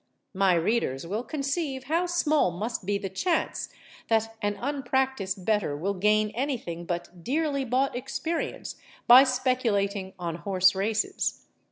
[0.33, 3.69] My readers will conceive how small must be the chance
[4.07, 10.73] that an unpractised bettor will gain anything but dearly bought experience by speculating on horse
[10.73, 11.43] races.